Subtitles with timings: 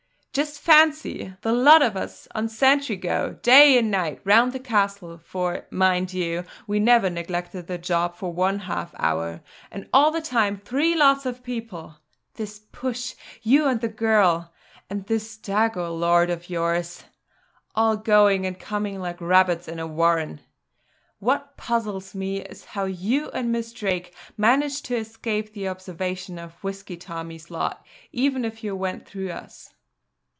[0.33, 1.33] Just fancy!
[1.41, 6.13] the lot of us on sentry go day and night round the castle, for, mind
[6.13, 9.41] you, we never neglected the job for one half hour;
[9.71, 11.97] and all the time, three lots of people
[12.35, 14.53] this push, you and the girl,
[14.89, 17.03] and this Dago lord of yours
[17.75, 20.39] all going and coming like rabbits in a warren.
[21.19, 26.53] What puzzles me is how you and Miss Drake managed to escape the observation of
[26.63, 29.73] Whisky Tommy's lot, even if you went through us!"